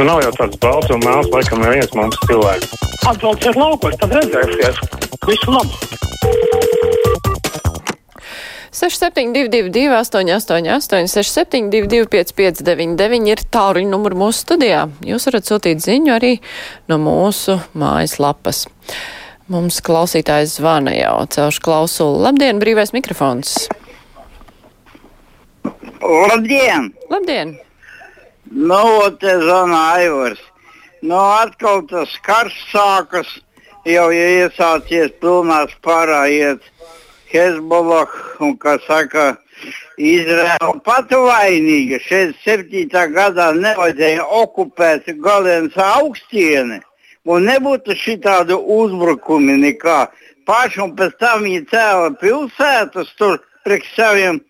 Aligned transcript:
Nu, 0.00 0.06
nav 0.08 0.22
jau 0.24 0.30
tāds 0.32 0.56
balts 0.56 0.88
un 0.94 1.02
mēls, 1.04 1.26
laikam, 1.28 1.60
neviens 1.60 1.90
mums 1.92 2.16
cilvēks. 2.24 2.70
Atbrauciet 3.10 3.58
laukos, 3.60 3.98
tad 4.00 4.14
redzēsies. 4.16 4.78
Visu 5.28 5.52
labu! 5.52 5.76
6722, 8.72 9.92
888, 9.92 11.04
672, 11.04 12.08
559, 12.16 13.28
ir 13.28 13.44
tāluņa 13.52 13.92
numurs 13.92 14.20
mūsu 14.24 14.46
studijā. 14.46 14.86
Jūs 15.04 15.28
varat 15.28 15.52
sūtīt 15.52 15.84
ziņu 15.84 16.16
arī 16.16 16.34
no 16.88 16.96
mūsu 17.04 17.60
mājaslapas. 17.76 18.64
Mums 19.52 19.84
klausītājs 19.84 20.56
zvana 20.62 20.96
jau 20.96 21.16
celšu 21.28 21.68
klausulu. 21.68 22.24
Labdien, 22.24 22.56
brīvais 22.56 22.96
mikrofons! 22.96 23.66
Labdien! 26.00 26.94
Labdien! 27.12 27.60
Nu, 28.48 29.10
te 29.20 29.36
zvanā 29.42 29.80
Aivars. 29.98 30.40
Nu, 31.02 31.16
atkal 31.16 31.84
tas 31.88 32.12
karš 32.24 32.56
sākas, 32.70 33.28
jau 33.84 34.08
ja 34.12 34.26
iesācies 34.40 35.12
pilnā 35.20 35.66
spārā 35.74 36.24
iet 36.32 36.64
Hezbollah 37.30 38.10
un, 38.40 38.56
kā 38.58 38.78
saka, 38.86 39.36
Izraela 40.00 40.72
pati 40.84 41.18
vainīga. 41.20 42.00
67. 42.06 42.88
gadā 43.12 43.50
nevajadzēja 43.56 44.24
okupēt 44.24 45.12
galienas 45.20 45.76
augstieni 45.76 46.80
un 47.28 47.44
nebūtu 47.44 47.94
šitādu 47.94 48.56
uzbrukumi 48.80 49.58
nekā. 49.60 50.06
Paši 50.48 50.80
un 50.86 50.96
pēc 50.96 51.16
tam 51.20 51.44
viņi 51.44 51.66
cēla 51.70 52.14
pilsētas 52.20 53.12
tur 53.20 53.38
priekš 53.64 53.94
saviem 53.94 54.40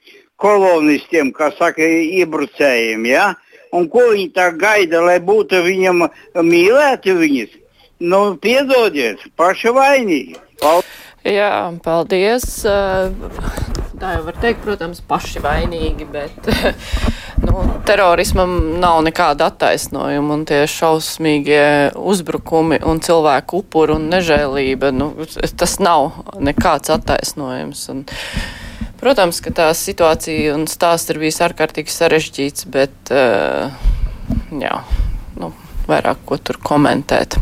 kolonistiem, 0.41 1.35
kā 1.37 1.51
saka, 1.59 1.85
iebrucējiem. 1.85 3.05
Ja? 3.11 3.33
Un 3.77 3.87
ko 3.91 4.11
viņi 4.11 4.31
tā 4.35 4.51
gaida, 4.59 5.03
lai 5.05 5.19
būtu 5.23 5.63
viņam 5.67 6.09
mīlēti 6.43 7.15
viņas? 7.15 7.59
Nu, 8.01 8.23
piedodiet, 8.41 9.23
paši 9.37 9.75
vainīgi. 9.77 10.41
Paldies! 10.61 11.01
Jā, 11.21 11.69
paldies. 11.85 12.45
Tā 14.01 14.13
jau 14.15 14.23
var 14.25 14.37
teikt, 14.41 14.63
protams, 14.65 15.03
paši 15.05 15.43
vainīgi, 15.45 16.07
bet 16.09 16.49
nu, 17.45 17.61
terorismam 17.85 18.55
nav 18.81 19.03
nekāda 19.05 19.51
attaisnojuma 19.53 20.39
tie 20.49 20.63
šausmīgie 20.65 21.93
uzbrukumi 22.01 22.81
un 22.89 23.03
cilvēku 23.05 23.61
upuri 23.61 23.99
un 23.99 24.09
nežēlība, 24.09 24.95
nu, 24.97 25.11
tas 25.61 25.77
nav 25.85 26.23
nekāds 26.41 26.89
attaisnojums. 26.97 27.85
Un, 27.93 28.07
protams, 29.01 29.41
ka 29.45 29.53
tā 29.57 29.69
situācija 29.77 30.55
un 30.57 30.69
stāsts 30.71 31.13
ir 31.13 31.21
bijis 31.23 31.41
ārkārtīgi 31.45 31.93
sarežģīts, 31.93 32.69
bet 32.71 33.13
jā, 33.13 34.77
nu, 35.41 35.53
vairāk 35.89 36.23
ko 36.29 36.39
tur 36.39 36.61
komentēt. 36.63 37.41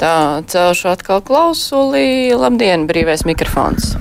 Tā, 0.00 0.42
celšu 0.50 0.90
atkal 0.90 1.22
klausuli. 1.22 2.34
Labdien, 2.34 2.88
brīvais 2.90 3.22
mikrofons. 3.28 3.94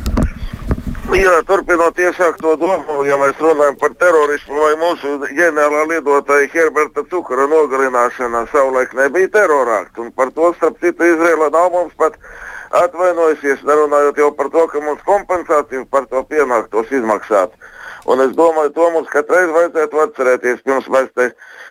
Jā, 1.14 1.34
turpinot 1.46 2.00
iesākto 2.02 2.56
domu, 2.58 3.04
ja 3.06 3.18
mēs 3.22 3.38
runājam 3.38 3.76
par 3.78 3.92
terorismu 4.02 4.58
vai 4.58 4.72
mūsu 4.82 5.12
ģenerālā 5.28 5.84
lidotāja 5.92 6.48
Herberta 6.54 7.04
Cukura 7.12 7.46
nogalināšana 7.52 8.48
savulaik 8.50 8.96
nebija 8.98 9.30
terorākts. 9.36 10.00
Un 10.02 10.10
par 10.16 10.32
to, 10.34 10.50
starp 10.58 10.80
citu, 10.82 11.06
Izraela 11.14 11.52
nav 11.54 11.70
mums 11.76 11.94
pat 12.00 12.18
atvainojusies, 12.74 13.64
nerunājot 13.68 14.20
jau 14.22 14.32
par 14.38 14.50
to, 14.54 14.66
ka 14.72 14.82
mums 14.84 15.06
kompensāciju 15.08 15.86
par 15.94 16.08
to 16.12 16.24
pienāktos 16.30 16.92
izmaksāt. 16.94 17.54
Un 18.10 18.20
es 18.20 18.34
domāju, 18.36 18.74
to 18.76 18.90
mums 18.92 19.08
katrai 19.14 19.46
vajadzētu 19.48 20.02
atcerēties, 20.04 20.64
pirms 20.66 20.90
mēs 20.92 21.08
te 21.16 21.30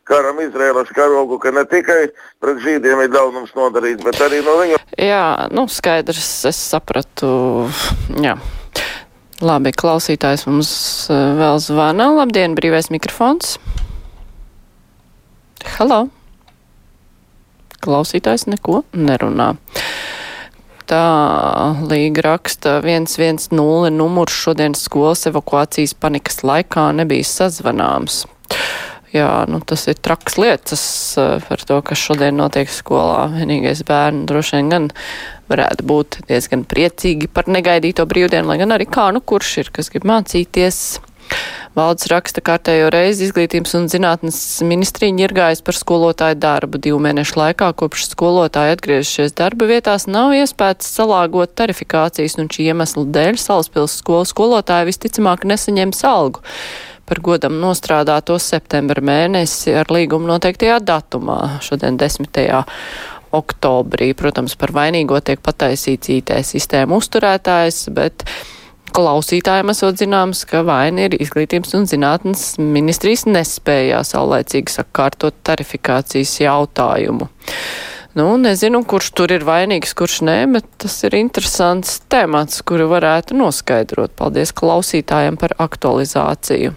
karam 0.09 0.41
Izraēlas 0.41 0.89
karogu, 0.97 1.37
ka 1.43 1.53
ne 1.53 1.67
tikai 1.69 2.07
pret 2.41 2.63
žīdiem 2.65 3.05
ir 3.05 3.13
ļaunums 3.13 3.53
nodarīts, 3.59 4.05
bet 4.07 4.21
arī 4.25 4.41
no 4.47 4.57
viņu. 4.63 4.81
Jā, 4.97 5.51
nu 5.53 5.67
skaidrs, 5.69 6.31
es 6.49 6.63
sapratu. 6.73 7.69
Jā. 8.25 8.39
Labi, 9.43 9.73
klausītājs 9.75 10.47
mums 10.47 10.73
eh, 11.11 11.21
vēl 11.39 11.61
zvana. 11.61 12.09
Labdien, 12.15 12.57
brīvais 12.57 12.93
mikrofons. 12.95 13.57
Halo! 15.77 16.07
Klausītājs 17.83 18.47
neko 18.47 18.85
nerunā. 18.95 19.53
Tā 20.93 21.73
līga 21.89 22.27
raksta 22.27 22.75
110 22.85 23.49
numurs 23.97 24.37
šodienas 24.37 24.85
skolas 24.85 25.25
evakuācijas 25.31 25.97
panikas 25.97 26.43
laikā 26.45 26.91
nebija 26.99 27.25
sazvanāms 27.25 28.27
jā, 29.13 29.29
nu, 29.51 29.61
tas 29.65 29.85
ir 29.91 29.99
traks 30.01 30.39
lietas 30.41 30.83
eh, 31.21 31.37
par 31.47 31.65
to, 31.69 31.79
kas 31.87 32.01
šodien 32.01 32.37
notiek 32.41 32.71
skolā. 32.73 33.29
Vienīgais 33.37 33.85
bērni 33.89 34.27
droši 34.29 34.59
vien 34.59 34.73
gan 34.73 34.91
varētu 35.53 35.87
būt 35.89 36.21
diezgan 36.31 36.65
priecīgi 36.69 37.29
par 37.33 37.49
negaidīto 37.53 38.07
brīvdienu, 38.09 38.49
lai 38.49 38.59
gan 38.63 38.77
arī 38.77 38.89
kā, 38.89 39.11
nu, 39.15 39.21
kurš 39.21 39.57
ir, 39.65 39.73
kas 39.75 39.93
grib 39.93 40.09
mācīties. 40.09 40.83
Valdes 41.73 42.07
raksta 42.13 42.43
kārtējo 42.45 42.91
reizi 42.93 43.25
izglītības 43.29 43.73
un 43.79 43.89
zinātnes 43.89 44.37
ministrija 44.69 45.15
ņirgājas 45.17 45.65
par 45.65 45.79
skolotāju 45.79 46.37
darbu. 46.43 46.81
Divu 46.85 47.01
mēnešu 47.01 47.39
laikā, 47.41 47.71
kopš 47.81 48.11
skolotāji 48.11 48.77
atgriežušies 48.77 49.33
darba 49.39 49.71
vietās, 49.71 50.05
nav 50.05 50.35
iespējas 50.37 50.91
salāgot 50.99 51.57
tarifikācijas, 51.57 52.37
un 52.43 52.53
šī 52.53 52.69
iemesla 52.75 53.07
dēļ 53.17 53.41
Salaspils 53.41 53.97
skolas 54.03 54.35
skolotāji 54.37 54.91
visticamāk 54.93 55.49
nesaņems 55.49 56.05
algu 56.09 56.45
par 57.09 57.21
godam 57.21 57.59
nostrādāto 57.61 58.39
septembra 58.41 59.03
mēnesi 59.05 59.75
ar 59.77 59.91
līgumu 59.93 60.31
noteiktajā 60.31 60.79
datumā, 60.87 61.59
šodien 61.65 61.99
10. 62.01 62.41
oktobrī. 63.37 64.13
Protams, 64.17 64.55
par 64.61 64.73
vainīgo 64.77 65.19
tiek 65.25 65.43
pataisīts 65.43 66.13
IT 66.15 66.33
sistēmu 66.47 67.01
uzturētājs, 67.03 67.87
bet 67.97 68.25
klausītājiem 68.97 69.73
esot 69.73 70.01
zināms, 70.01 70.45
ka 70.49 70.63
vaina 70.67 71.07
ir 71.07 71.17
izglītības 71.21 71.75
un 71.79 71.89
zinātnes 71.91 72.45
ministrijas 72.61 73.25
nespējā 73.29 74.03
saulēcīgi 74.07 74.75
sakārtot 74.75 75.39
tarifikācijas 75.47 76.35
jautājumu. 76.45 77.29
Nu, 78.19 78.27
nezinu, 78.37 78.83
kurš 78.85 79.09
tur 79.17 79.33
ir 79.33 79.47
vainīgs, 79.49 79.95
kurš 79.97 80.19
nē, 80.29 80.37
bet 80.53 80.67
tas 80.85 80.99
ir 81.09 81.17
interesants 81.17 82.03
temats, 82.13 82.61
kuru 82.69 82.91
varētu 82.91 83.39
noskaidrot. 83.39 84.13
Paldies 84.19 84.53
klausītājiem 84.53 85.41
par 85.41 85.57
aktualizāciju. 85.65 86.75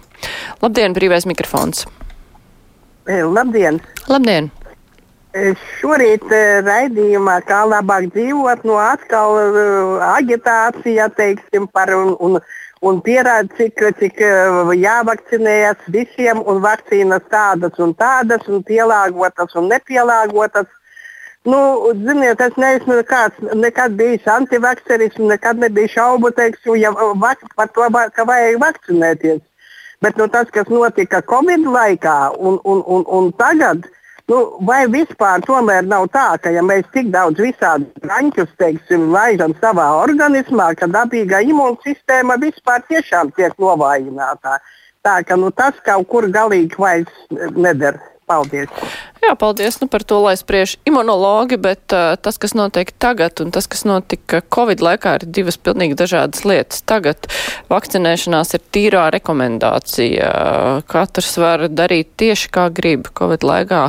Labdien, 0.64 0.96
brīvais 0.96 1.28
mikrofons! 1.28 1.84
Labdien! 3.06 3.82
Labdien! 4.08 4.48
E, 5.36 5.50
šorīt 5.76 6.30
e, 6.32 6.42
raidījumā, 6.64 7.40
kā 7.44 7.58
labāk 7.68 8.06
dzīvot, 8.14 8.62
no 8.64 8.78
atkal 8.80 9.34
agitācija, 10.06 11.10
teiksim, 11.18 11.66
par 11.76 11.92
un, 11.92 12.14
un, 12.24 12.38
un 12.88 13.00
pierāda, 13.04 13.50
cik, 13.58 13.82
cik 13.98 14.22
jāvakcinējas 14.80 15.90
visiem, 15.92 16.40
un 16.48 16.62
vakcīnas 16.64 17.26
tādas 17.32 17.76
un 17.84 17.92
tādas, 18.00 18.46
un 18.48 18.64
pielāgotas 18.64 19.58
un 19.60 19.68
nepielāgotas. 19.74 20.70
Nu, 21.46 21.58
ziniet, 22.06 22.40
es 22.42 22.56
neesmu 22.58 22.96
nekāds, 22.96 23.44
nekad 23.60 23.92
bijis 23.98 24.24
antivakceris, 24.38 25.20
nekad 25.20 25.60
nebija 25.62 25.92
šaubu, 25.98 26.32
teiksim, 26.34 26.80
ja, 26.80 26.94
par 27.58 27.68
to, 27.76 27.90
ka 28.16 28.24
vajag 28.26 28.56
vakcinēties. 28.64 29.44
Bet 30.00 30.16
nu, 30.16 30.30
tas, 30.32 30.48
kas 30.52 30.72
notika 30.72 31.20
Covid 31.28 31.68
laikā 31.76 32.16
un, 32.40 32.58
un, 32.64 32.82
un, 32.96 33.04
un 33.20 33.30
tagad, 33.36 33.84
nu, 34.30 34.38
vai 34.68 34.86
vispār 34.90 35.44
tomēr 35.46 35.86
nav 35.86 36.08
tā, 36.14 36.26
ka 36.42 36.50
ja 36.54 36.62
mēs 36.66 36.88
tik 36.94 37.12
daudz 37.14 37.40
visādi 37.42 38.08
raņķus 38.10 38.56
teiksim, 38.60 39.10
laižam 39.14 39.54
savā 39.62 39.86
organismā, 40.02 40.72
ka 40.78 40.88
dabīgā 40.90 41.42
imūnsistēma 41.52 42.38
vispār 42.42 42.84
tiešām 42.90 43.32
tiek 43.38 43.54
novājināta. 43.62 44.58
Tā 45.06 45.20
ka 45.22 45.38
nu, 45.38 45.52
tas 45.54 45.78
kaut 45.86 46.08
kur 46.10 46.26
galīgi 46.34 46.78
vairs 46.82 47.14
neder. 47.54 48.00
Paldies! 48.26 48.70
Jā, 49.22 49.36
paldies 49.38 49.76
nu, 49.78 49.86
par 49.86 50.02
to, 50.02 50.16
lai 50.24 50.32
spriež 50.34 50.72
imunologi, 50.88 51.54
bet 51.62 51.94
uh, 51.94 52.16
tas, 52.18 52.40
kas 52.42 52.56
notiek 52.58 52.90
tagad 52.98 53.38
un 53.44 53.52
tas, 53.54 53.68
kas 53.70 53.84
notika 53.86 54.40
Covid 54.50 54.82
laikā, 54.82 55.12
ir 55.20 55.26
divas 55.30 55.54
pilnīgi 55.62 55.94
dažādas 56.00 56.42
lietas. 56.42 56.82
Tagad 56.90 57.28
vakcinēšanās 57.70 58.50
ir 58.58 58.64
tīrā 58.74 59.04
rekomendācija. 59.14 60.32
Katrs 60.90 61.38
var 61.38 61.68
darīt 61.70 62.16
tieši 62.18 62.50
kā 62.50 62.66
grib. 62.74 63.06
Covid 63.14 63.46
laikā, 63.46 63.84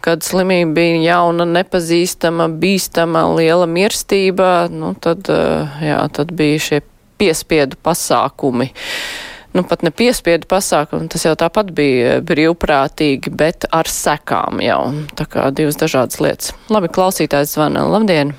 kad 0.00 0.24
slimība 0.24 0.72
bija 0.80 1.04
jauna, 1.10 1.44
nepazīstama, 1.58 2.48
bīstama, 2.56 3.28
liela 3.36 3.68
mirstība, 3.68 4.70
nu, 4.72 4.94
tad, 4.96 5.28
uh, 5.28 5.78
jā, 5.84 6.00
tad 6.16 6.32
bija 6.32 6.64
šie 6.70 6.84
piespiedu 7.20 7.76
pasākumi. 7.84 8.72
Uh, 8.72 9.25
nu, 9.56 9.64
pat 9.66 9.82
ne 9.86 9.92
piespiedu 9.94 10.48
pasākumu, 10.50 11.08
tas 11.12 11.24
jau 11.24 11.34
tāpat 11.38 11.72
bija 11.76 12.18
brīvprātīgi, 12.26 13.32
bet 13.32 13.68
ar 13.74 13.88
sekām 13.90 14.60
jau. 14.64 14.80
Tā 15.18 15.28
kā 15.30 15.48
divas 15.56 15.78
dažādas 15.80 16.20
lietas. 16.22 16.52
Labi, 16.72 16.92
klausītājs 16.92 17.56
zvana. 17.56 17.86
Labdien! 17.88 18.34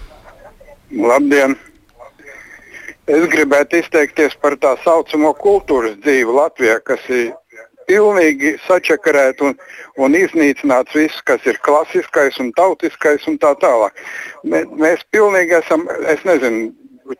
Labdien! 0.94 1.58
Es 3.08 3.24
gribētu 3.32 3.80
izteikties 3.80 4.36
par 4.44 4.58
tā 4.60 4.74
saucamo 4.84 5.32
kultūras 5.40 5.96
dzīvi 6.04 6.34
Latvijā, 6.36 6.82
kas 6.84 7.04
ir 7.08 7.30
pilnīgi 7.88 8.58
sačakarēts 8.66 9.46
un, 9.48 9.56
un 10.04 10.18
iznīcināts 10.20 10.96
viss, 10.98 11.22
kas 11.28 11.46
ir 11.48 11.60
klasiskais 11.64 12.36
un 12.44 12.52
tautiskais 12.58 13.24
un 13.32 13.40
tā 13.40 13.54
tālāk. 13.62 13.96
Mē, 14.44 14.66
mēs 14.76 15.06
pilnīgi 15.16 15.56
esam, 15.62 15.88
es 16.12 16.24
nezinu, 16.28 16.74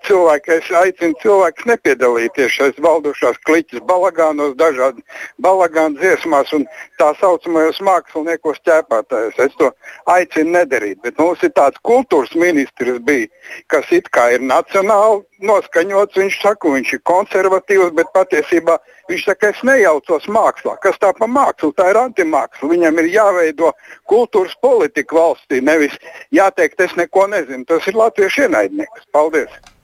cilvēki, 0.08 0.58
es 0.58 0.70
aicinu 0.72 1.16
cilvēkus 1.22 1.68
nepiedalīties 1.70 2.56
šajās 2.56 2.82
valdošās 2.84 3.38
kliķis 3.48 3.84
balagānos, 3.88 4.56
dažādi 4.60 5.04
balagānu 5.44 6.00
dziesmās 6.02 6.52
un 6.58 6.66
tā 7.00 7.14
saucamajos 7.22 7.80
māksliniekos 7.86 8.60
ķēpātājos. 8.68 9.40
Es 9.46 9.56
to 9.62 9.72
aicinu 10.12 10.58
nedarīt, 10.58 11.00
bet 11.04 11.20
mums 11.22 11.44
ir 11.44 11.54
tāds 11.56 11.80
kultūras 11.88 12.34
ministrs 12.36 13.00
bija, 13.08 13.30
kas 13.72 13.92
it 13.92 14.10
kā 14.12 14.30
ir 14.36 14.44
nacionāli 14.44 15.24
noskaņots, 15.44 16.18
viņš 16.18 16.42
saka, 16.42 16.74
viņš 16.74 16.94
ir 16.98 17.04
konservatīvs, 17.08 17.94
bet 17.98 18.12
patiesībā 18.16 18.78
viņš 19.12 19.26
saka, 19.30 19.54
es 19.54 19.64
nejaucos 19.68 20.28
mākslā. 20.32 20.78
Kas 20.84 21.00
tā 21.02 21.14
pa 21.18 21.30
mākslu? 21.30 21.72
Tā 21.78 21.92
ir 21.92 22.02
antimāksla. 22.02 22.72
Viņam 22.74 23.02
ir 23.04 23.12
jāveido 23.14 23.72
kultūras 24.10 24.58
politika 24.62 25.20
valstī, 25.22 25.62
nevis 25.62 25.96
jāteikt, 26.34 26.82
es 26.82 26.98
neko 26.98 27.28
nezinu. 27.32 27.66
Tas 27.70 27.88
ir 27.88 28.00
latviešu 28.00 28.48
ienaidnieks. 28.48 29.10
Paldies! 29.14 29.77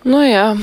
Nu 0.00 0.22
jā, 0.24 0.54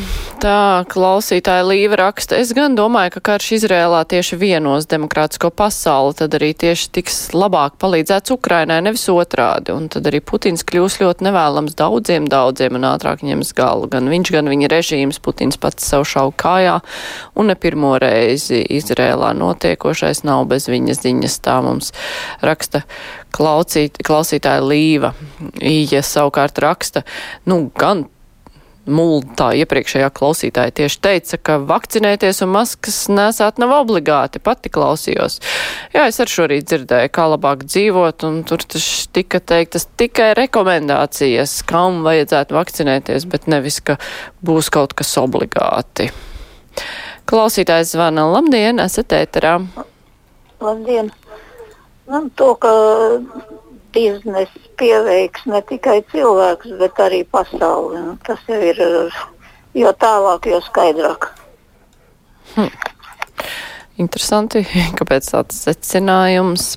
tā 0.41 0.81
klausītāja 0.89 1.61
Līva 1.69 1.99
raksta. 1.99 2.39
Es 2.41 2.49
gan 2.57 2.73
domāju, 2.73 3.11
ka 3.13 3.21
karš 3.27 3.51
Izrēlā 3.59 3.99
tieši 4.09 4.33
vienos 4.41 4.87
demokrātisko 4.89 5.51
pasauli, 5.53 6.15
tad 6.17 6.33
arī 6.33 6.55
tieši 6.57 6.87
tiks 6.97 7.19
labāk 7.37 7.75
palīdzēts 7.77 8.33
Ukrainai, 8.33 8.79
nevis 8.81 9.05
otrādi. 9.13 9.75
Un 9.77 9.91
tad 9.93 10.09
arī 10.09 10.23
Putins 10.25 10.65
kļūs 10.65 10.97
ļoti 11.03 11.27
nevēlams 11.27 11.77
daudziem, 11.77 12.25
daudziem 12.33 12.79
un 12.81 12.89
ātrāk 12.89 13.21
ņems 13.29 13.53
galu. 13.61 13.85
Gan 13.93 14.09
viņš, 14.09 14.33
gan 14.39 14.49
viņa 14.49 14.71
režīms, 14.73 15.21
Putins 15.21 15.61
pats 15.61 15.85
savu 15.85 16.09
šau 16.09 16.33
kājā. 16.33 16.79
Un 17.37 17.53
ne 17.53 17.59
pirmo 17.61 17.93
reizi 18.01 18.63
Izrēlā 18.65 19.35
notiekošais 19.37 20.25
nav 20.25 20.47
bez 20.49 20.65
viņas 20.65 21.05
ziņas. 21.05 21.39
Tā 21.45 21.61
mums 21.61 21.93
raksta 22.41 22.87
klausīt, 23.37 24.01
klausītāja 24.01 24.65
Līva. 24.65 25.13
Ija 25.61 26.01
savukārt 26.01 26.57
raksta, 26.65 27.05
nu, 27.45 27.67
gan 27.77 28.07
multā 28.87 29.49
iepriekšējā 29.61 30.09
klausītāja 30.15 30.73
tieši 30.79 30.99
teica, 31.03 31.39
ka 31.39 31.57
vakcinēties 31.67 32.41
un 32.45 32.53
maskas 32.55 32.99
nesāt 33.11 33.59
nav 33.61 33.73
obligāti. 33.81 34.41
Pati 34.43 34.71
klausījos. 34.73 35.39
Jā, 35.95 36.07
es 36.07 36.19
ar 36.23 36.31
šorīt 36.31 36.69
dzirdēju, 36.69 37.11
kā 37.13 37.27
labāk 37.33 37.65
dzīvot, 37.67 38.27
un 38.27 38.41
tur 38.47 38.63
tas 38.63 38.87
tika 39.13 39.41
teiktas 39.43 39.87
tikai 39.99 40.31
rekomendācijas, 40.39 41.59
kam 41.67 42.01
vajadzētu 42.07 42.57
vakcinēties, 42.57 43.27
bet 43.31 43.49
nevis, 43.51 43.81
ka 43.83 43.99
būs 44.45 44.71
kaut 44.73 44.95
kas 44.97 45.13
obligāti. 45.21 46.09
Klausītājs 47.27 47.91
zvana. 47.95 48.23
Labdien, 48.31 48.79
esat 48.79 49.15
ēterā. 49.17 49.57
Labdien. 50.63 51.11
Nu, 52.07 52.21
to, 52.39 52.53
ka 52.55 52.71
biznesa 53.91 54.66
pieveiks 54.77 55.47
ne 55.49 55.61
tikai 55.69 55.99
cilvēks, 56.11 56.75
bet 56.81 57.01
arī 57.03 57.23
pasauli. 57.31 58.03
Nu, 58.03 58.17
tas 58.27 58.41
jau 58.49 58.59
ir 58.61 58.81
jo 59.77 59.93
tālāk, 60.01 60.49
jo 60.51 60.61
skaidrāk. 60.65 61.31
Hm. 62.55 62.71
Interesanti, 64.01 64.63
kāpēc 64.99 65.33
tāds 65.33 65.63
secinājums. 65.67 66.75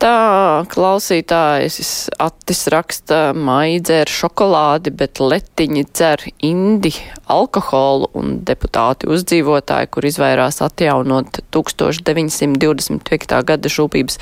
Tā 0.00 0.64
klausītājs 0.72 2.08
Attis 2.24 2.62
raksta, 2.72 3.34
maija 3.36 3.82
dzer 3.84 4.08
šokolādi, 4.08 4.94
bet 4.96 5.20
letiņi 5.20 5.82
dzer 5.90 6.24
indi 6.40 6.94
alkoholu 7.28 8.08
un 8.16 8.38
deputāti 8.48 9.10
uzdzīvotāji, 9.12 9.90
kur 9.92 10.08
izvairās 10.08 10.62
atjaunot 10.64 11.42
1925. 11.52 13.42
gada 13.52 13.74
šūpības 13.76 14.16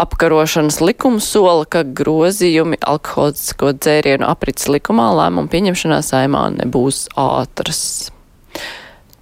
apkarošanas 0.00 0.80
likums 0.82 1.26
sola, 1.34 1.64
ka 1.68 1.82
grozījumi 1.84 2.78
alkoholisko 2.80 3.72
dzērienu 3.76 4.26
aprits 4.28 4.68
likumā 4.70 5.10
lēmumu 5.18 5.50
pieņemšanā 5.52 6.00
saimā 6.06 6.46
nebūs 6.56 7.06
ātras. 7.18 8.10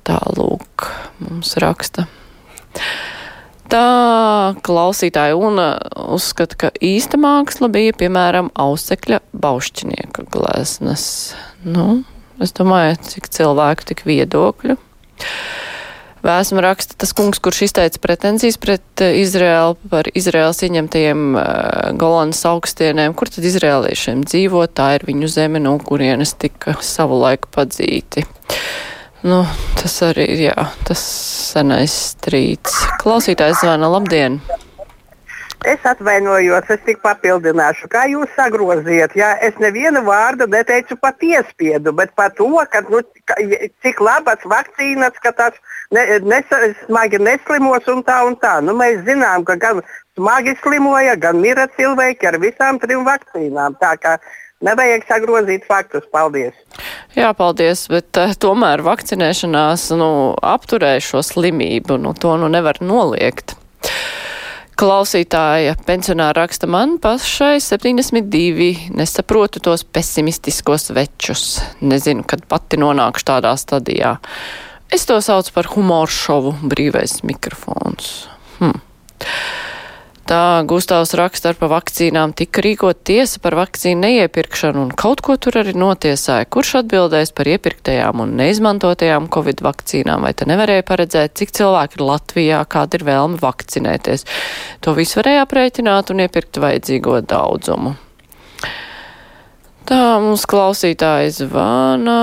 Tālūk, 0.06 0.88
mums 1.22 1.54
raksta. 1.62 2.06
Tā 3.70 3.86
klausītāja 4.66 5.36
un 5.38 5.60
uzskata, 6.16 6.56
ka 6.58 6.70
īsta 6.82 7.20
māksla 7.20 7.68
bija, 7.70 7.94
piemēram, 8.00 8.48
ausekļa 8.58 9.20
baušķinieka 9.30 10.26
gleznas. 10.34 11.04
Nu, 11.62 12.02
es 12.42 12.54
domāju, 12.56 12.98
cik 13.12 13.30
cilvēku, 13.30 13.86
tik 13.92 14.02
viedokļu. 14.08 14.74
Vēsmu 16.20 16.60
raksta 16.60 16.98
tas 17.00 17.14
kungs, 17.16 17.40
kurš 17.40 17.62
izteica 17.70 18.00
pretenzijas 18.02 18.58
pret 18.60 19.04
eh, 19.04 19.16
Izraēlu 19.22 19.78
par 19.88 20.10
Izraēlas 20.12 20.60
ieņemtajiem 20.66 21.22
uh, 21.32 21.44
Golanas 21.96 22.42
augstienēm. 22.50 23.16
Kur 23.16 23.32
tad 23.32 23.46
izrēliešiem 23.48 24.26
dzīvo? 24.28 24.66
Tā 24.68 24.92
ir 24.98 25.06
viņu 25.08 25.30
zeme, 25.32 25.62
no 25.64 25.78
kurienes 25.80 26.34
tika 26.36 26.76
savulaik 26.84 27.48
padzīti. 27.54 28.26
Nu, 29.24 29.42
tas 29.80 29.96
arī 30.04 30.28
ir, 30.34 30.42
jā, 30.50 30.66
tas 30.88 31.00
senais 31.52 31.96
strīds. 32.14 32.76
Klausītājs 33.00 33.64
zvana, 33.64 33.88
labdien! 33.92 34.42
Es 35.68 35.82
atvainojos, 35.84 36.70
es 36.72 36.80
tik 36.86 37.02
papildināšu, 37.04 37.88
kā 37.92 38.06
jūs 38.08 38.30
sagroziet. 38.32 39.12
Jā, 39.16 39.34
es 39.44 39.58
nevienu 39.60 40.00
vārdu 40.06 40.46
neteicu 40.48 40.96
par 40.96 41.18
piespiedu, 41.20 41.92
bet 41.96 42.14
par 42.16 42.32
to, 42.36 42.48
ka, 42.72 42.80
nu, 42.88 43.02
cik 43.84 44.00
labas 44.00 44.46
vakcīnas, 44.48 45.20
ka 45.20 45.34
tas 45.36 45.60
ne, 45.94 46.04
nes, 46.32 46.52
smagi 46.84 47.20
neslimos 47.22 47.88
un 47.90 48.04
tā 48.06 48.20
un 48.28 48.36
tā. 48.40 48.58
Nu, 48.64 48.74
mēs 48.78 49.02
zinām, 49.08 49.44
ka 49.48 49.58
gan 49.60 49.82
smagi 50.18 50.56
slimoja, 50.62 51.16
gan 51.20 51.40
mira 51.42 51.66
cilvēki 51.78 52.30
ar 52.30 52.38
visām 52.42 52.80
trim 52.82 53.06
vakcīnām. 53.08 53.78
Nevajag 54.60 55.06
sagrozīt 55.08 55.64
faktus. 55.64 56.04
Paldies! 56.12 56.52
Jā, 57.16 57.30
paldies, 57.36 57.86
bet 57.88 58.18
uh, 58.20 58.34
tomēr 58.36 58.82
vakcinēšanās 58.84 59.86
nu, 59.96 60.10
apturēja 60.36 61.00
šo 61.06 61.22
slimību. 61.24 61.96
Nu, 61.96 62.12
to 62.12 62.36
nu 62.36 62.50
nevar 62.52 62.82
noliegt. 62.84 63.56
Klausītāja 64.80 65.74
pensionāra 65.84 66.42
raksta 66.42 66.68
man 66.68 66.94
pašai 67.00 67.58
72, 67.60 68.92
nesaprotu 68.96 69.60
tos 69.64 69.84
pesimistiskos 69.84 70.88
večus. 70.96 71.58
Nezinu, 71.84 72.24
kad 72.28 72.44
pati 72.48 72.80
nonākšu 72.80 73.26
tādā 73.32 73.56
stadijā. 73.60 74.14
Es 74.90 75.06
to 75.06 75.20
saucu 75.22 75.54
par 75.54 75.70
humoru 75.70 76.10
šovu 76.10 76.56
brīvais 76.66 77.20
mikrofons. 77.22 78.28
Hm. 78.58 78.78
Tā 80.30 80.62
Gustavs 80.62 81.10
raksta 81.18 81.50
ar 81.50 81.56
pa 81.58 81.66
vakcīnām 81.72 82.30
tika 82.38 82.62
rīkot 82.62 83.00
tiesa 83.02 83.40
par 83.42 83.56
vakcīnu 83.58 83.98
neiepirkšanu 84.04 84.84
un 84.84 84.92
kaut 84.94 85.24
ko 85.26 85.34
tur 85.34 85.58
arī 85.58 85.74
notiesāja. 85.74 86.46
Kurš 86.46 86.76
atbildēs 86.84 87.34
par 87.34 87.50
iepirktajām 87.50 88.22
un 88.22 88.36
neizmantotajām 88.38 89.26
Covid 89.34 89.64
vakcīnām? 89.66 90.22
Vai 90.22 90.30
te 90.38 90.46
nevarēja 90.46 90.86
paredzēt, 90.86 91.34
cik 91.34 91.50
cilvēki 91.58 91.98
ir 91.98 92.06
Latvijā, 92.06 92.62
kāda 92.70 93.00
ir 93.00 93.06
vēlme 93.10 93.42
vakcinēties? 93.42 94.26
To 94.86 94.94
visu 94.94 95.18
varēja 95.18 95.42
aprēķināt 95.48 96.14
un 96.14 96.22
iepirkt 96.22 96.62
vajadzīgo 96.62 97.18
daudzumu. 97.26 97.96
Tā 99.90 100.02
mums 100.22 100.46
klausītāji 100.46 101.40
zvana 101.42 102.20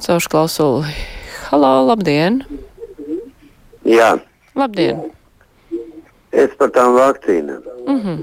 caurš 0.00 0.32
klausuli. 0.32 1.11
Halo, 1.52 1.70
labdien! 1.84 2.38
Jā. 3.84 4.14
Labdien! 4.56 5.02
Es 6.32 6.54
par 6.56 6.70
tām 6.72 6.94
vakcīnām. 6.96 7.60
Mm 7.84 7.98
-hmm. 8.00 8.22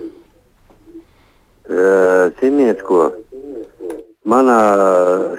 uh, 1.69 2.31
ziniet, 2.39 2.81
ko? 2.87 3.11
Manā 4.25 4.57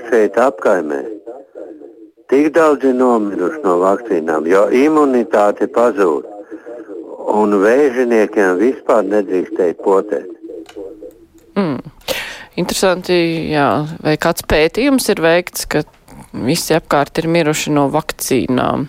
šeit 0.07 0.39
apkaimē 0.39 1.03
tik 2.31 2.55
daudz 2.55 2.87
ir 2.87 2.95
nomiruši 2.95 3.61
no 3.65 3.77
vakcīnām, 3.83 4.47
jo 4.47 4.69
imunitāte 4.71 5.67
pazūd. 5.67 6.25
Un 7.43 7.59
vēžiniekiem 7.67 8.59
vispār 8.63 9.03
nedrīkstēja 9.03 9.75
potēt. 9.83 10.31
Mm. 11.57 11.83
Interesanti, 12.55 13.51
jā. 13.51 13.87
vai 14.03 14.15
kāds 14.17 14.47
pētījums 14.47 15.09
ir 15.11 15.23
veikts, 15.23 15.67
ka 15.67 15.83
visi 16.33 16.75
apkārt 16.77 17.19
ir 17.23 17.29
miruši 17.31 17.73
no 17.75 17.89
vakcīnām. 17.93 18.87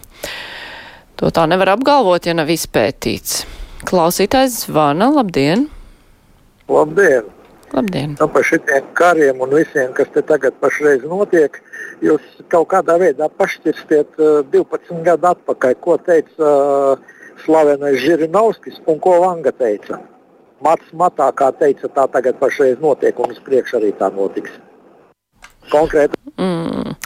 To 1.22 1.30
tā 1.34 1.46
nevar 1.50 1.76
apgalvot, 1.76 2.26
ja 2.26 2.34
nav 2.38 2.50
izpētīts. 2.50 3.44
Klausītājs 3.86 4.64
zvana, 4.66 5.10
labdien! 5.14 5.68
Labdien! 6.70 7.28
Labdien! 7.74 8.16
Nu, 8.20 8.28
par 8.30 8.46
šitiem 8.46 8.88
kariem 8.98 9.42
un 9.42 9.54
visiem, 9.56 9.94
kas 9.98 10.10
te 10.14 10.24
tagad 10.28 10.58
pašreiz 10.62 11.06
notiek, 11.08 11.58
jūs 12.04 12.26
kaut 12.52 12.70
kādā 12.74 12.98
veidā 13.02 13.30
pašķirstiet 13.40 14.20
uh, 14.20 14.42
12 14.54 15.02
gadu 15.06 15.30
atpakaļ, 15.32 15.78
ko 15.82 15.98
teica 16.06 16.50
uh, 16.52 17.22
slavenais 17.46 18.02
Žirinovskis 18.04 18.82
un 18.92 19.00
ko 19.02 19.18
Vanga 19.24 19.54
teica. 19.56 20.02
Mats 20.62 20.92
matā, 20.94 21.32
kā 21.34 21.50
teica, 21.58 21.90
tā 21.90 22.06
tagad 22.14 22.38
pašreiz 22.42 22.82
notiek 22.84 23.18
un 23.20 23.34
uz 23.34 23.40
priekšu 23.46 23.80
arī 23.80 23.94
tā 23.98 24.12
notiks. 24.14 24.54
Konkrēti. 25.72 26.18
Mm. 26.38 26.98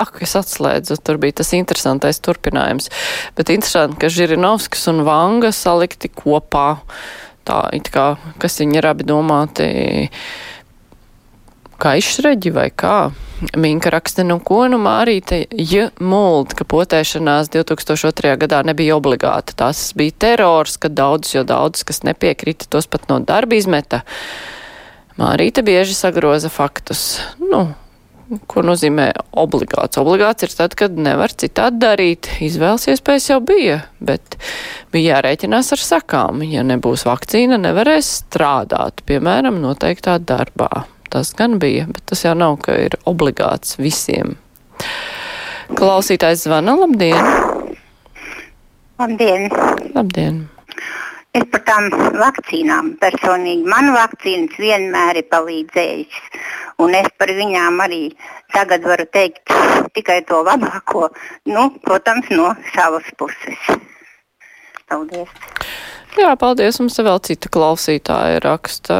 Ak, 0.00 0.20
es 0.24 0.36
atslēdzu, 0.38 0.98
tur 1.04 1.20
bija 1.22 1.40
tas 1.42 1.52
interesantais 1.56 2.22
turpinājums. 2.24 2.90
Bet 3.38 3.52
interesanti, 3.52 3.98
ka 4.00 4.12
Žirinovskis 4.12 4.88
un 4.92 5.04
Vanga 5.08 5.52
salikti 5.54 6.10
kopā. 6.12 6.80
Tā, 7.48 7.64
it 7.76 7.88
kā, 7.92 8.14
kas 8.40 8.60
viņi 8.60 8.80
ir 8.80 8.88
abi 8.90 9.06
domāti 9.08 9.66
kā 11.80 11.96
izšreģi 12.00 12.52
vai 12.54 12.68
kā. 12.70 13.10
Minka 13.56 13.88
raksta, 13.92 14.20
nu 14.26 14.36
ko 14.44 14.66
nu 14.68 14.76
Mārīte, 14.82 15.46
ja 15.48 15.86
muld, 16.04 16.52
ka 16.58 16.66
potēšanās 16.68 17.48
2002. 17.54 18.34
gadā 18.42 18.60
nebija 18.68 18.98
obligāta. 19.00 19.56
Tas 19.56 19.80
bija 19.96 20.12
terors, 20.26 20.76
ka 20.76 20.92
daudz, 20.92 21.32
jo 21.38 21.44
daudz, 21.48 21.86
kas 21.88 22.02
nepiekrita, 22.04 22.68
tos 22.68 22.90
pat 22.90 23.08
no 23.08 23.16
darba 23.24 23.56
izmeta. 23.56 24.02
Mārīte 25.20 25.64
bieži 25.64 25.96
sagroza 25.96 26.52
faktus. 26.52 27.22
Nu, 27.40 27.70
ko 28.50 28.62
nozīmē 28.66 29.08
obligāts? 29.38 29.98
Obligāts 30.00 30.46
ir 30.46 30.54
tad, 30.54 30.76
kad 30.78 30.94
nevar 30.98 31.32
citādi 31.34 31.80
darīt. 31.82 32.28
Izvēles 32.44 32.86
iespējas 32.92 33.30
jau 33.32 33.40
bija, 33.44 33.80
bet 33.98 34.38
bija 34.94 35.16
jārēķinās 35.16 35.72
ar 35.74 35.82
sakām. 35.82 36.44
Ja 36.46 36.64
nebūs 36.66 37.06
vakcīna, 37.08 37.58
nevarēs 37.62 38.12
strādāt, 38.22 39.02
piemēram, 39.08 39.58
noteiktā 39.64 40.18
darbā. 40.22 40.84
Tas 41.10 41.32
gan 41.34 41.58
bija, 41.62 41.88
bet 41.90 42.04
tas 42.12 42.22
jau 42.22 42.36
nav, 42.38 42.60
ka 42.62 42.76
ir 42.78 42.94
obligāts 43.10 43.78
visiem. 43.80 44.36
Klausītājs 45.74 46.46
zvana, 46.46 46.76
labdien! 46.78 47.18
Labdien! 49.00 49.50
Labdien! 49.94 50.42
Es 51.30 51.44
par 51.52 51.62
tām 51.62 51.84
vakcīnām 52.18 52.94
personīgi. 52.98 53.62
Man 53.70 53.92
vakcīnas 53.94 54.56
vienmēr 54.58 55.20
ir 55.20 55.28
palīdzējušas. 55.30 56.40
Un 56.82 56.96
es 56.98 57.06
par 57.20 57.30
viņām 57.36 57.78
arī 57.84 58.00
tagad 58.54 58.82
varu 58.88 59.06
teikt 59.14 59.52
tikai 59.94 60.20
to 60.26 60.40
labāko, 60.46 61.10
nu, 61.46 61.68
protams, 61.84 62.30
no 62.34 62.50
savas 62.72 63.06
puses. 63.20 63.70
Paldies! 64.90 65.30
Jā, 66.18 66.32
paldies. 66.34 66.80
Mums 66.82 66.98
vēl 66.98 67.20
cita 67.22 67.50
klausītāja 67.54 68.42
raksta, 68.42 68.96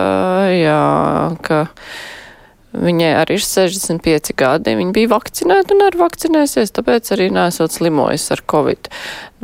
jā, 0.54 0.80
ka 1.42 1.64
viņai 2.72 3.10
arī 3.18 3.36
ir 3.38 3.44
65 3.44 4.34
gadi. 4.38 4.74
Viņa 4.78 4.94
bija 4.96 5.10
vakcinēta 5.10 5.74
un 5.74 5.84
arī 5.86 6.00
vakcinēsies, 6.00 6.72
tāpēc 6.76 7.12
arī 7.16 7.28
nesot 7.34 7.74
slimojis 7.74 8.28
ar 8.34 8.42
covid. 8.50 8.90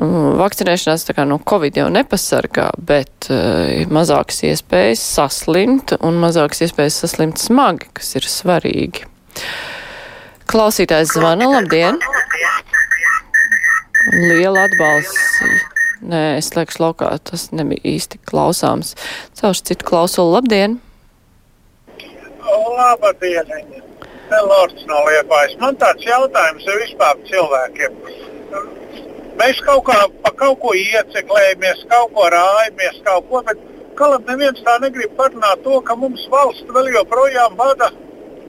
Nu, 0.01 0.37
vakcinēšanās 0.41 1.07
tā 1.09 1.17
kā 1.17 1.27
no 1.29 1.39
covid 1.41 1.79
jau 1.81 1.89
nepasargā, 1.93 2.71
bet 2.79 3.31
uh, 3.33 3.87
mazākas 3.93 4.43
iespējas 4.51 5.05
saslimt 5.17 5.97
un 6.01 6.21
mazākas 6.23 6.67
iespējas 6.69 7.01
saslimt 7.05 7.41
smagi, 7.43 7.91
kas 7.97 8.15
ir 8.21 8.29
svarīgi. 8.31 9.07
Klausītājs 10.47 11.17
zvana, 11.17 11.49
labdien! 11.57 11.99
Liela 14.07 14.69
atbalsts 14.69 15.41
Nē, 16.07 16.37
es 16.39 16.53
lieku 16.55 16.77
laukā, 16.79 17.09
tas 17.25 17.49
nebija 17.57 17.83
īsti 17.97 18.21
klausāms. 18.29 18.93
Celšu 19.39 19.71
citu 19.73 19.89
klausulu. 19.89 20.37
Labdien! 20.37 20.77
Labdien! 22.77 23.49
Lords 24.31 24.83
no 24.91 24.99
Liepājas. 25.07 25.55
Man 25.61 25.77
tāds 25.81 26.05
jautājums 26.05 26.67
ir 26.67 26.81
vispār 26.83 27.21
cilvēkiem. 27.29 27.95
Mēs 29.41 29.61
kaut 29.65 29.85
kā 29.89 29.97
pa 30.25 30.33
kaut 30.41 30.59
ko 30.65 30.73
ieceklējamies, 30.77 31.85
kaut 31.93 32.13
ko 32.17 32.27
rājamies, 32.35 32.99
kaut 33.07 33.29
ko, 33.31 33.43
bet 33.47 33.61
kalab 34.01 34.27
neviens 34.29 34.61
tā 34.67 34.77
negrib 34.83 35.15
parunāt 35.19 35.63
to, 35.65 35.79
ka 35.89 35.97
mums 35.97 36.25
valsts 36.33 36.75
vēl 36.77 36.91
joprojām 36.97 37.57
vada, 37.61 37.91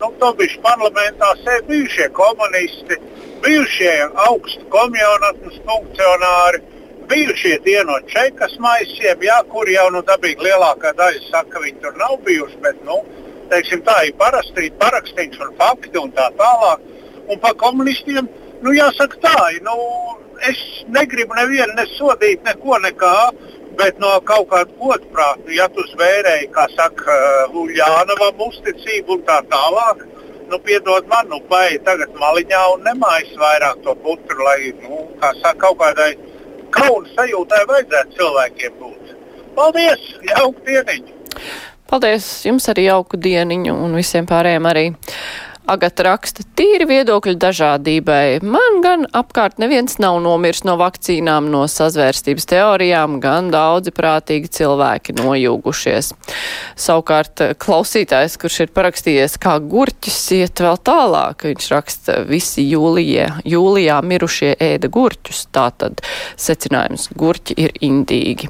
nu, 0.02 0.10
to 0.22 0.32
bišķi 0.40 0.64
parlamentā 0.66 1.30
sēd 1.44 1.68
bijušie 1.70 2.10
komunisti, 2.18 2.98
bijušie 3.46 3.94
augstu 4.26 4.66
komjonatnes 4.74 5.62
funkcionāri, 5.68 6.64
bijušie 7.12 7.60
tie 7.68 7.78
no 7.88 8.00
čekas 8.12 8.58
maisiem, 8.64 9.24
jā, 9.30 9.40
kur 9.52 9.70
jau 9.72 9.88
nu, 9.96 10.04
dabīgi 10.08 10.50
lielākā 10.50 10.96
daļa 11.00 11.24
saka, 11.30 11.54
ka 11.56 11.64
viņi 11.68 11.80
tur 11.86 12.00
nav 12.02 12.18
bijuši. 12.28 12.60
Bet, 12.64 12.84
nu, 12.88 13.02
teiksim, 13.52 13.84
tā 13.88 13.98
ir 14.08 14.16
parastīt, 14.20 14.78
parakstīts 14.82 15.42
un 15.44 15.54
fakti 15.60 16.00
un 16.02 16.14
tā 16.18 16.30
tālāk. 16.40 16.84
Un 17.28 17.42
par 17.44 17.56
komunistiem, 17.60 18.30
nu, 18.64 18.74
jāsaka 18.76 19.20
tā, 19.24 19.38
nu, 19.66 19.76
es 20.48 20.60
negribu 20.94 21.36
nevienu 21.38 21.76
nesodīt, 21.80 22.44
neko 22.48 22.80
nekā. 22.88 23.16
Bet 23.78 24.00
no 24.02 24.10
kaut 24.26 24.48
kāda 24.50 24.74
godprāta, 24.80 25.44
nu, 25.46 25.52
ja 25.54 25.68
tu 25.70 25.84
zvērēji, 25.92 26.48
kā 26.56 26.64
saka, 26.74 27.18
Uljānavam 27.54 28.40
uzticību 28.48 29.20
un 29.20 29.22
tā 29.28 29.36
tālāk, 29.52 30.02
nu, 30.50 30.58
piedod 30.66 31.06
man, 31.12 31.30
nu, 31.30 31.38
vai 31.52 31.78
tagad 31.86 32.16
maliņā 32.18 32.64
un 32.74 32.88
nemājas 32.88 33.36
vairāk 33.38 33.84
to 33.86 33.94
putru, 34.02 34.40
lai, 34.48 34.72
nu, 34.82 35.04
kā 35.22 35.30
saka, 35.44 35.68
kaut 35.68 35.78
kādai 35.84 36.10
kauna 36.74 37.14
sajūtai 37.14 37.64
vajadzētu 37.70 38.18
cilvēkiem 38.18 38.82
būt. 38.82 39.16
Paldies! 39.60 40.12
Jauku 40.32 40.66
dieniņu! 40.66 41.14
Paldies! 41.88 42.26
Jums 42.48 42.68
arī 42.72 42.90
jauku 42.90 43.20
dieniņu 43.20 43.76
un 43.86 43.94
visiem 43.96 44.28
pārējiem 44.28 44.66
arī. 44.68 44.90
Agata 45.68 46.06
raksta 46.08 46.46
tīri 46.56 46.86
viedokļu 46.88 47.34
dažādībai. 47.44 48.40
Man 48.40 48.78
gan 48.84 49.02
apkārt 49.16 49.58
neviens 49.60 49.98
nav 50.00 50.22
nomirs 50.24 50.64
no 50.64 50.78
vakcīnām, 50.80 51.50
no 51.52 51.66
sazvērstības 51.68 52.48
teorijām, 52.48 53.18
gan 53.24 53.50
daudzi 53.52 53.92
prātīgi 53.96 54.48
cilvēki 54.60 55.18
nojūgušies. 55.20 56.14
Savukārt 56.80 57.44
klausītājs, 57.60 58.40
kurš 58.40 58.62
ir 58.64 58.74
parakstījies 58.80 59.36
kā 59.44 59.58
gurķis, 59.60 60.24
iet 60.40 60.64
vēl 60.64 60.80
tālāk. 60.88 61.50
Viņš 61.52 61.72
raksta, 61.76 62.20
visi 62.32 62.64
jūlijā, 62.72 63.42
jūlijā 63.44 64.00
mirušie 64.08 64.56
ēda 64.72 64.88
gurķus. 64.88 65.50
Tātad 65.52 66.00
secinājums 66.40 67.12
gurķi 67.16 67.60
ir 67.68 67.76
indīgi. 67.84 68.48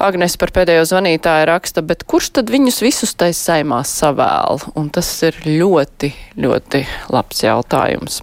Agnes 0.00 0.38
par 0.40 0.52
pēdējo 0.56 0.86
zvanītāju 0.88 1.48
raksta, 1.50 1.82
bet 1.84 2.06
kurš 2.08 2.30
tad 2.38 2.52
viņus 2.52 2.80
visus 2.80 3.12
tais 3.20 3.36
saimā 3.36 3.82
savēl? 3.84 4.62
Un 4.80 4.88
tas 4.94 5.08
ir 5.28 5.36
ļoti, 5.44 6.14
ļoti 6.40 6.86
labs 7.12 7.44
jautājums. 7.44 8.22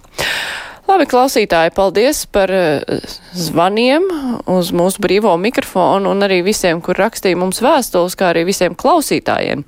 Labi, 0.88 1.04
klausītāji, 1.04 1.74
paldies 1.76 2.22
par 2.32 2.48
eh, 2.48 3.02
zvaniem 3.36 4.06
uz 4.48 4.70
mūsu 4.72 5.02
brīvo 5.04 5.34
mikrofonu 5.36 6.14
un 6.14 6.24
arī 6.24 6.40
visiem, 6.46 6.80
kur 6.80 6.96
rakstīja 6.96 7.36
mums 7.36 7.60
vēstules, 7.60 8.16
kā 8.16 8.30
arī 8.32 8.46
visiem 8.48 8.74
klausītājiem. 8.78 9.66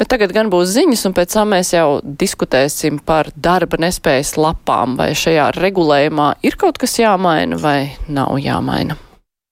Bet 0.00 0.10
tagad 0.10 0.32
gan 0.32 0.48
būs 0.50 0.72
ziņas, 0.72 1.04
un 1.10 1.16
pēc 1.18 1.36
tam 1.36 1.52
mēs 1.52 1.74
jau 1.76 2.00
diskutēsim 2.02 3.02
par 3.04 3.28
darba 3.36 3.78
nespējas 3.84 4.34
lapām, 4.40 4.96
vai 4.96 5.12
šajā 5.12 5.52
regulējumā 5.60 6.38
ir 6.48 6.56
kaut 6.56 6.80
kas 6.80 6.96
jāmaina 7.04 7.60
vai 7.60 7.92
nav 8.08 8.38
jāmaina. 8.40 8.96